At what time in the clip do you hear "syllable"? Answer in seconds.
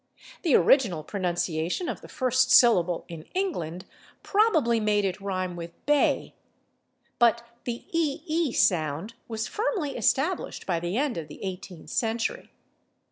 2.49-3.05